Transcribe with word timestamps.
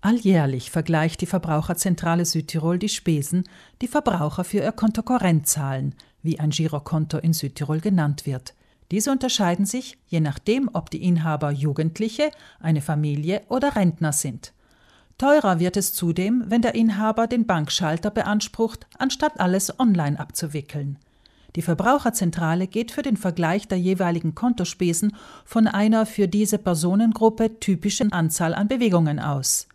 Alljährlich 0.00 0.70
vergleicht 0.70 1.20
die 1.20 1.26
Verbraucherzentrale 1.26 2.24
Südtirol 2.24 2.78
die 2.78 2.88
Spesen, 2.88 3.44
die 3.82 3.88
Verbraucher 3.88 4.44
für 4.44 4.58
ihr 4.58 4.72
Konto 4.72 5.02
Korrent 5.02 5.48
zahlen, 5.48 5.94
wie 6.22 6.38
ein 6.38 6.50
Girokonto 6.50 7.18
in 7.18 7.32
Südtirol 7.32 7.80
genannt 7.80 8.24
wird. 8.24 8.54
Diese 8.92 9.10
unterscheiden 9.10 9.66
sich, 9.66 9.98
je 10.06 10.20
nachdem, 10.20 10.70
ob 10.72 10.90
die 10.90 11.02
Inhaber 11.02 11.50
Jugendliche, 11.50 12.30
eine 12.60 12.80
Familie 12.80 13.42
oder 13.48 13.74
Rentner 13.74 14.12
sind. 14.12 14.52
Teurer 15.18 15.58
wird 15.58 15.76
es 15.76 15.94
zudem, 15.94 16.44
wenn 16.46 16.62
der 16.62 16.76
Inhaber 16.76 17.26
den 17.26 17.44
Bankschalter 17.44 18.10
beansprucht, 18.10 18.86
anstatt 18.98 19.40
alles 19.40 19.80
online 19.80 20.18
abzuwickeln. 20.18 20.96
Die 21.56 21.62
Verbraucherzentrale 21.62 22.68
geht 22.68 22.92
für 22.92 23.02
den 23.02 23.16
Vergleich 23.16 23.66
der 23.66 23.78
jeweiligen 23.78 24.36
Kontospesen 24.36 25.16
von 25.44 25.66
einer 25.66 26.06
für 26.06 26.28
diese 26.28 26.58
Personengruppe 26.58 27.58
typischen 27.58 28.12
Anzahl 28.12 28.54
an 28.54 28.68
Bewegungen 28.68 29.18
aus. 29.18 29.66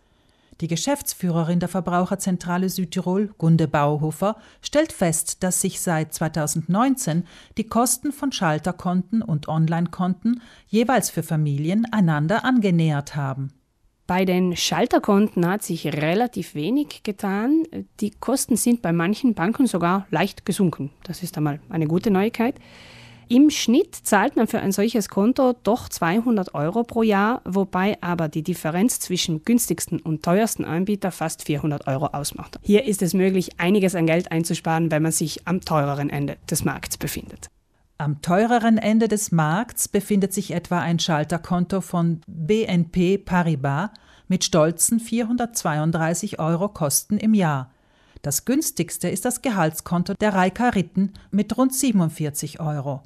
Die 0.60 0.68
Geschäftsführerin 0.68 1.60
der 1.60 1.68
Verbraucherzentrale 1.68 2.68
Südtirol, 2.68 3.34
Gunde 3.38 3.66
Bauhofer, 3.66 4.36
stellt 4.60 4.92
fest, 4.92 5.42
dass 5.42 5.60
sich 5.60 5.80
seit 5.80 6.14
2019 6.14 7.24
die 7.58 7.64
Kosten 7.66 8.12
von 8.12 8.30
Schalterkonten 8.30 9.22
und 9.22 9.48
Onlinekonten 9.48 10.40
jeweils 10.68 11.10
für 11.10 11.22
Familien 11.22 11.86
einander 11.92 12.44
angenähert 12.44 13.16
haben. 13.16 13.52
Bei 14.06 14.26
den 14.26 14.54
Schalterkonten 14.54 15.46
hat 15.46 15.62
sich 15.62 15.86
relativ 15.86 16.54
wenig 16.54 17.02
getan. 17.04 17.64
Die 18.00 18.10
Kosten 18.10 18.56
sind 18.56 18.82
bei 18.82 18.92
manchen 18.92 19.32
Banken 19.34 19.66
sogar 19.66 20.06
leicht 20.10 20.44
gesunken. 20.44 20.90
Das 21.04 21.22
ist 21.22 21.38
einmal 21.38 21.60
eine 21.70 21.86
gute 21.86 22.10
Neuigkeit. 22.10 22.56
Im 23.34 23.50
Schnitt 23.50 23.96
zahlt 23.96 24.36
man 24.36 24.46
für 24.46 24.60
ein 24.60 24.70
solches 24.70 25.08
Konto 25.08 25.56
doch 25.64 25.88
200 25.88 26.54
Euro 26.54 26.84
pro 26.84 27.02
Jahr, 27.02 27.42
wobei 27.44 28.00
aber 28.00 28.28
die 28.28 28.44
Differenz 28.44 29.00
zwischen 29.00 29.44
günstigsten 29.44 29.98
und 29.98 30.22
teuersten 30.22 30.64
Anbieter 30.64 31.10
fast 31.10 31.42
400 31.42 31.88
Euro 31.88 32.06
ausmacht. 32.06 32.60
Hier 32.62 32.84
ist 32.84 33.02
es 33.02 33.12
möglich, 33.12 33.58
einiges 33.58 33.96
an 33.96 34.06
Geld 34.06 34.30
einzusparen, 34.30 34.92
wenn 34.92 35.02
man 35.02 35.10
sich 35.10 35.48
am 35.48 35.62
teureren 35.62 36.10
Ende 36.10 36.36
des 36.48 36.64
Markts 36.64 36.96
befindet. 36.96 37.48
Am 37.98 38.22
teureren 38.22 38.78
Ende 38.78 39.08
des 39.08 39.32
Markts 39.32 39.88
befindet 39.88 40.32
sich 40.32 40.52
etwa 40.52 40.78
ein 40.78 41.00
Schalterkonto 41.00 41.80
von 41.80 42.20
BNP 42.28 43.18
Paribas 43.18 43.90
mit 44.28 44.44
stolzen 44.44 45.00
432 45.00 46.38
Euro 46.38 46.68
Kosten 46.68 47.18
im 47.18 47.34
Jahr. 47.34 47.72
Das 48.22 48.44
günstigste 48.44 49.08
ist 49.08 49.24
das 49.24 49.42
Gehaltskonto 49.42 50.14
der 50.14 50.34
Reika 50.34 50.68
Ritten 50.68 51.14
mit 51.32 51.58
rund 51.58 51.74
47 51.74 52.60
Euro. 52.60 53.02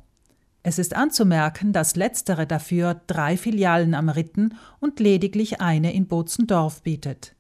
Es 0.69 0.79
ist 0.79 0.95
anzumerken, 0.95 1.73
dass 1.73 1.97
letztere 1.97 2.47
dafür 2.47 3.01
drei 3.07 3.39
Filialen 3.39 3.95
am 3.95 4.11
Ritten 4.11 4.55
und 4.81 5.01
lediglich 5.01 5.63
eine 5.63 5.95
in 5.95 6.09
Bozendorf 6.09 6.83
bietet. 6.83 7.35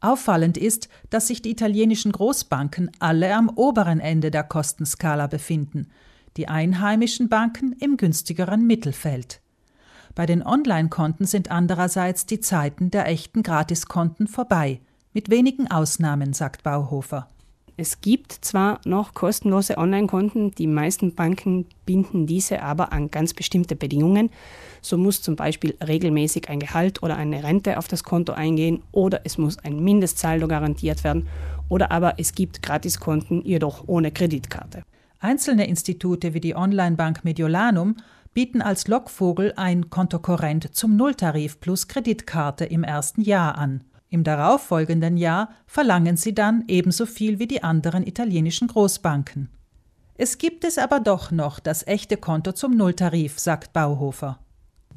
Auffallend 0.00 0.56
ist, 0.56 0.88
dass 1.10 1.26
sich 1.26 1.42
die 1.42 1.50
italienischen 1.50 2.12
Großbanken 2.12 2.90
alle 2.98 3.34
am 3.34 3.50
oberen 3.50 4.00
Ende 4.00 4.30
der 4.30 4.42
Kostenskala 4.44 5.26
befinden, 5.26 5.90
die 6.38 6.48
einheimischen 6.48 7.28
Banken 7.28 7.72
im 7.72 7.98
günstigeren 7.98 8.66
Mittelfeld. 8.66 9.42
Bei 10.14 10.24
den 10.24 10.42
Online-Konten 10.42 11.26
sind 11.26 11.50
andererseits 11.50 12.24
die 12.24 12.40
Zeiten 12.40 12.90
der 12.90 13.06
echten 13.06 13.42
Gratiskonten 13.42 14.28
vorbei, 14.28 14.80
mit 15.12 15.28
wenigen 15.28 15.70
Ausnahmen, 15.70 16.32
sagt 16.32 16.62
Bauhofer. 16.62 17.28
Es 17.76 18.02
gibt 18.02 18.32
zwar 18.32 18.80
noch 18.84 19.14
kostenlose 19.14 19.78
Online-Konten, 19.78 20.50
die 20.52 20.66
meisten 20.66 21.14
Banken 21.14 21.66
binden 21.86 22.26
diese 22.26 22.62
aber 22.62 22.92
an 22.92 23.10
ganz 23.10 23.32
bestimmte 23.32 23.76
Bedingungen. 23.76 24.30
So 24.82 24.98
muss 24.98 25.22
zum 25.22 25.36
Beispiel 25.36 25.74
regelmäßig 25.86 26.50
ein 26.50 26.60
Gehalt 26.60 27.02
oder 27.02 27.16
eine 27.16 27.42
Rente 27.42 27.78
auf 27.78 27.88
das 27.88 28.04
Konto 28.04 28.32
eingehen 28.32 28.82
oder 28.92 29.22
es 29.24 29.38
muss 29.38 29.58
ein 29.58 29.82
Mindestsaldo 29.82 30.48
garantiert 30.48 31.02
werden 31.02 31.28
oder 31.70 31.90
aber 31.90 32.18
es 32.18 32.34
gibt 32.34 32.62
Gratiskonten 32.62 33.42
jedoch 33.42 33.84
ohne 33.86 34.10
Kreditkarte. 34.10 34.82
Einzelne 35.18 35.66
Institute 35.66 36.34
wie 36.34 36.40
die 36.40 36.54
Online-Bank 36.54 37.24
Mediolanum 37.24 37.96
bieten 38.34 38.60
als 38.60 38.88
Lockvogel 38.88 39.54
ein 39.56 39.88
Kontokorrent 39.88 40.74
zum 40.74 40.96
Nulltarif 40.96 41.60
plus 41.60 41.88
Kreditkarte 41.88 42.64
im 42.64 42.84
ersten 42.84 43.22
Jahr 43.22 43.56
an. 43.56 43.82
Im 44.12 44.24
darauffolgenden 44.24 45.16
Jahr 45.16 45.48
verlangen 45.66 46.18
sie 46.18 46.34
dann 46.34 46.64
ebenso 46.68 47.06
viel 47.06 47.38
wie 47.38 47.46
die 47.46 47.62
anderen 47.62 48.06
italienischen 48.06 48.68
Großbanken. 48.68 49.48
Es 50.16 50.36
gibt 50.36 50.64
es 50.64 50.76
aber 50.76 51.00
doch 51.00 51.30
noch 51.30 51.58
das 51.58 51.86
echte 51.86 52.18
Konto 52.18 52.52
zum 52.52 52.76
Nulltarif, 52.76 53.38
sagt 53.38 53.72
Bauhofer. 53.72 54.38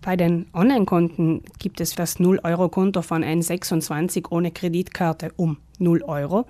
Bei 0.01 0.17
den 0.17 0.47
Online-Konten 0.53 1.43
gibt 1.59 1.79
es 1.79 1.95
das 1.95 2.19
0-Euro-Konto 2.19 3.01
von 3.03 3.23
N26 3.23 4.31
ohne 4.31 4.51
Kreditkarte 4.51 5.31
um 5.37 5.59
0 5.79 6.03
Euro. 6.03 6.45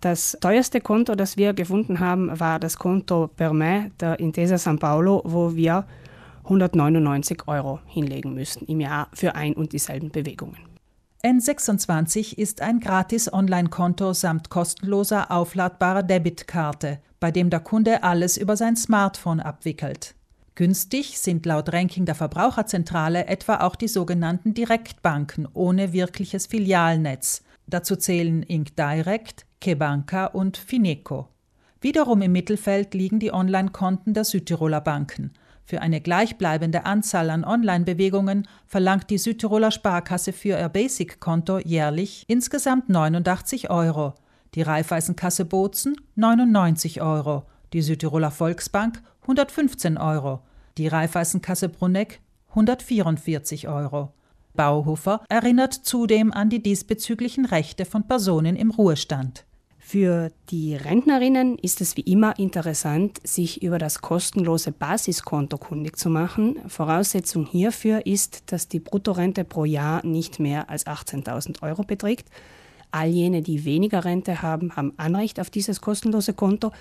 Das 0.00 0.36
teuerste 0.40 0.80
Konto, 0.80 1.14
das 1.14 1.36
wir 1.36 1.54
gefunden 1.54 2.00
haben, 2.00 2.40
war 2.40 2.58
das 2.58 2.76
Konto 2.76 3.28
Perme 3.28 3.92
der 4.00 4.18
Intesa 4.18 4.58
San 4.58 4.80
Paolo, 4.80 5.22
wo 5.24 5.54
wir 5.54 5.86
199 6.42 7.46
Euro 7.46 7.78
hinlegen 7.86 8.34
müssten 8.34 8.64
im 8.64 8.80
Jahr 8.80 9.06
für 9.12 9.36
ein 9.36 9.54
und 9.54 9.72
dieselben 9.72 10.10
Bewegungen. 10.10 10.73
N26 11.24 12.36
ist 12.36 12.60
ein 12.60 12.80
gratis 12.80 13.32
Online-Konto 13.32 14.12
samt 14.12 14.50
kostenloser 14.50 15.30
aufladbarer 15.30 16.02
Debitkarte, 16.02 16.98
bei 17.18 17.30
dem 17.30 17.48
der 17.48 17.60
Kunde 17.60 18.02
alles 18.02 18.36
über 18.36 18.58
sein 18.58 18.76
Smartphone 18.76 19.40
abwickelt. 19.40 20.14
Günstig 20.54 21.18
sind 21.18 21.46
laut 21.46 21.72
Ranking 21.72 22.04
der 22.04 22.14
Verbraucherzentrale 22.14 23.26
etwa 23.26 23.60
auch 23.60 23.74
die 23.74 23.88
sogenannten 23.88 24.52
Direktbanken 24.52 25.48
ohne 25.54 25.94
wirkliches 25.94 26.46
Filialnetz. 26.46 27.42
Dazu 27.66 27.96
zählen 27.96 28.42
Inc. 28.42 28.76
Direct, 28.76 29.46
Kebanka 29.62 30.26
und 30.26 30.58
Fineco. 30.58 31.28
Wiederum 31.80 32.20
im 32.20 32.32
Mittelfeld 32.32 32.92
liegen 32.92 33.18
die 33.18 33.32
Online-Konten 33.32 34.12
der 34.12 34.24
Südtiroler 34.24 34.82
Banken– 34.82 35.32
für 35.64 35.80
eine 35.80 36.00
gleichbleibende 36.00 36.84
Anzahl 36.84 37.30
an 37.30 37.44
Online-Bewegungen 37.44 38.46
verlangt 38.66 39.08
die 39.08 39.18
Südtiroler 39.18 39.70
Sparkasse 39.70 40.32
für 40.32 40.58
ihr 40.58 40.68
Basic-Konto 40.68 41.58
jährlich 41.58 42.24
insgesamt 42.28 42.90
89 42.90 43.70
Euro, 43.70 44.14
die 44.54 44.62
Raiffeisenkasse 44.62 45.46
Bozen 45.46 45.96
99 46.16 47.00
Euro, 47.00 47.44
die 47.72 47.82
Südtiroler 47.82 48.30
Volksbank 48.30 49.02
115 49.22 49.96
Euro, 49.96 50.40
die 50.76 50.86
Raiffeisenkasse 50.86 51.70
Bruneck 51.70 52.20
144 52.50 53.68
Euro. 53.68 54.12
Bauhofer 54.54 55.24
erinnert 55.28 55.72
zudem 55.72 56.32
an 56.32 56.50
die 56.50 56.62
diesbezüglichen 56.62 57.46
Rechte 57.46 57.84
von 57.84 58.06
Personen 58.06 58.54
im 58.54 58.70
Ruhestand. 58.70 59.44
Für 59.94 60.32
die 60.50 60.74
Rentnerinnen 60.74 61.56
ist 61.56 61.80
es 61.80 61.96
wie 61.96 62.00
immer 62.00 62.36
interessant, 62.36 63.20
sich 63.22 63.62
über 63.62 63.78
das 63.78 64.00
kostenlose 64.00 64.72
Basiskonto 64.72 65.56
kundig 65.56 65.96
zu 65.96 66.10
machen. 66.10 66.56
Voraussetzung 66.66 67.46
hierfür 67.46 68.04
ist, 68.04 68.50
dass 68.50 68.66
die 68.66 68.80
Bruttorente 68.80 69.44
pro 69.44 69.64
Jahr 69.64 70.04
nicht 70.04 70.40
mehr 70.40 70.68
als 70.68 70.88
18.000 70.88 71.62
Euro 71.62 71.84
beträgt. 71.84 72.28
All 72.90 73.06
jene, 73.06 73.40
die 73.40 73.64
weniger 73.64 74.04
Rente 74.04 74.42
haben, 74.42 74.74
haben 74.74 74.94
Anrecht 74.96 75.38
auf 75.38 75.48
dieses 75.48 75.80
kostenlose 75.80 76.32
Konto. 76.32 76.72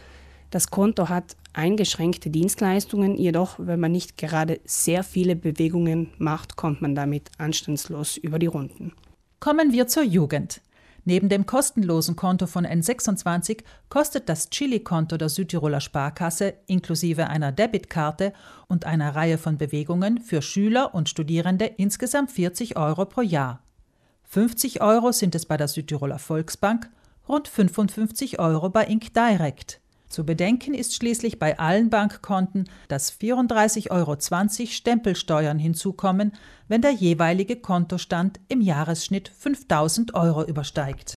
Das 0.50 0.72
Konto 0.72 1.08
hat 1.08 1.36
eingeschränkte 1.54 2.32
Dienstleistungen, 2.32 3.16
jedoch, 3.16 3.60
wenn 3.60 3.80
man 3.80 3.92
nicht 3.92 4.18
gerade 4.18 4.60
sehr 4.66 5.04
viele 5.04 5.36
Bewegungen 5.36 6.10
macht, 6.18 6.56
kommt 6.56 6.82
man 6.82 6.96
damit 6.96 7.30
anstandslos 7.38 8.18
über 8.18 8.40
die 8.40 8.48
Runden. 8.48 8.92
Kommen 9.40 9.72
wir 9.72 9.86
zur 9.86 10.02
Jugend. 10.02 10.62
Neben 11.06 11.28
dem 11.28 11.46
kostenlosen 11.46 12.16
Konto 12.16 12.48
von 12.48 12.66
N26 12.66 13.64
kostet 13.90 14.30
das 14.30 14.50
Chili-Konto 14.50 15.18
der 15.18 15.30
Südtiroler 15.30 15.82
Sparkasse 15.82 16.54
inklusive 16.66 17.28
einer 17.28 17.52
Debitkarte 17.52 18.32
und 18.68 18.86
einer 18.86 19.14
Reihe 19.14 19.38
von 19.38 19.58
Bewegungen 19.58 20.22
für 20.22 20.42
Schüler 20.42 20.96
und 20.96 21.10
Studierende 21.10 21.66
insgesamt 21.66 22.32
40 22.32 22.78
Euro 22.78 23.06
pro 23.06 23.22
Jahr. 23.22 23.62
50 24.24 24.82
Euro 24.82 25.12
sind 25.12 25.36
es 25.36 25.46
bei 25.46 25.58
der 25.58 25.68
Südtiroler 25.68 26.20
Volksbank, 26.20 26.90
rund 27.28 27.48
55 27.48 28.40
Euro 28.40 28.70
bei 28.70 28.86
Inc. 28.86 29.14
Direct. 29.14 29.83
Zu 30.14 30.24
bedenken 30.24 30.76
ist 30.76 30.94
schließlich 30.94 31.40
bei 31.40 31.58
allen 31.58 31.90
Bankkonten, 31.90 32.70
dass 32.88 33.12
34,20 33.20 33.90
Euro 33.90 34.16
Stempelsteuern 34.72 35.58
hinzukommen, 35.58 36.34
wenn 36.68 36.84
der 36.84 36.92
jeweilige 36.92 37.56
Kontostand 37.56 38.40
im 38.48 38.62
Jahresschnitt 38.62 39.30
5000 39.36 40.14
Euro 40.14 40.44
übersteigt 40.44 41.10